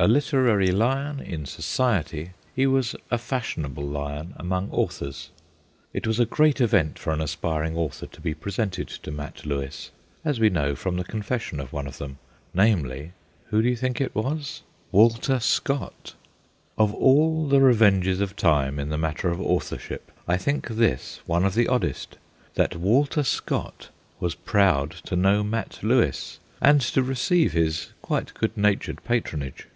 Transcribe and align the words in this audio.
A 0.00 0.06
literary 0.06 0.70
lion 0.70 1.18
in 1.18 1.44
'Society/ 1.44 2.30
he 2.54 2.68
was 2.68 2.94
a 3.10 3.18
fashionable 3.18 3.82
lion 3.82 4.32
among 4.36 4.70
authors. 4.70 5.30
It 5.92 6.06
was 6.06 6.20
a 6.20 6.24
great 6.24 6.60
event 6.60 7.00
for 7.00 7.12
an 7.12 7.20
aspiring 7.20 7.76
author 7.76 8.06
to 8.06 8.20
be 8.20 8.32
presented 8.32 8.86
to 8.88 9.10
Mat 9.10 9.44
Lewis, 9.44 9.90
as 10.24 10.38
we 10.38 10.50
know 10.50 10.76
from 10.76 10.98
the 10.98 11.02
confession 11.02 11.58
of 11.58 11.72
one 11.72 11.88
of 11.88 11.98
them, 11.98 12.18
namely 12.54 13.10
who 13.46 13.60
do 13.60 13.68
you 13.68 13.74
think 13.74 14.00
it 14.00 14.14
was? 14.14 14.62
Walter 14.92 15.40
Scott. 15.40 16.14
Of 16.78 16.94
all 16.94 17.48
the 17.48 17.60
revenges 17.60 18.20
of 18.20 18.36
time 18.36 18.78
in 18.78 18.90
the 18.90 18.98
matter 18.98 19.30
of 19.30 19.40
authorship 19.40 20.12
I 20.28 20.36
think 20.36 20.68
this 20.68 21.18
one 21.26 21.44
of 21.44 21.54
the 21.56 21.66
oddest 21.66 22.18
that 22.54 22.76
Walter 22.76 23.24
Scott 23.24 23.88
was 24.20 24.36
proud 24.36 24.92
to 25.06 25.16
know 25.16 25.42
Mat 25.42 25.80
Lewis, 25.82 26.38
and 26.60 26.80
to 26.82 27.02
receive 27.02 27.50
his 27.52 27.88
quite 28.00 28.32
good 28.34 28.56
natured 28.56 29.02
patronage. 29.02 29.66